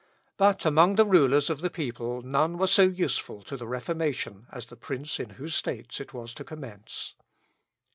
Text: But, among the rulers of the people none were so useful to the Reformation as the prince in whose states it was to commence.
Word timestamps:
But, 0.35 0.65
among 0.65 0.95
the 0.95 1.05
rulers 1.05 1.47
of 1.51 1.61
the 1.61 1.69
people 1.69 2.23
none 2.23 2.57
were 2.57 2.65
so 2.65 2.81
useful 2.81 3.43
to 3.43 3.55
the 3.55 3.67
Reformation 3.67 4.47
as 4.51 4.65
the 4.65 4.75
prince 4.75 5.19
in 5.19 5.29
whose 5.37 5.53
states 5.53 5.99
it 6.01 6.11
was 6.11 6.33
to 6.33 6.43
commence. 6.43 7.13